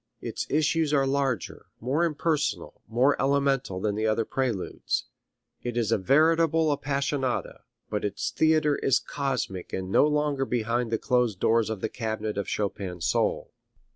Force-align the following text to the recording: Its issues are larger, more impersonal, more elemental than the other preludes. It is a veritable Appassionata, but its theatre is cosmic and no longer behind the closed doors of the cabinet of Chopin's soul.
Its 0.19 0.47
issues 0.49 0.91
are 0.95 1.05
larger, 1.05 1.67
more 1.79 2.05
impersonal, 2.05 2.81
more 2.87 3.15
elemental 3.21 3.79
than 3.79 3.93
the 3.93 4.07
other 4.07 4.25
preludes. 4.25 5.05
It 5.61 5.77
is 5.77 5.91
a 5.91 5.97
veritable 5.99 6.71
Appassionata, 6.75 7.59
but 7.87 8.03
its 8.03 8.31
theatre 8.31 8.77
is 8.77 8.97
cosmic 8.99 9.73
and 9.73 9.91
no 9.91 10.07
longer 10.07 10.45
behind 10.45 10.89
the 10.89 10.97
closed 10.97 11.39
doors 11.39 11.69
of 11.69 11.81
the 11.81 11.87
cabinet 11.87 12.35
of 12.39 12.47
Chopin's 12.49 13.05
soul. 13.05 13.53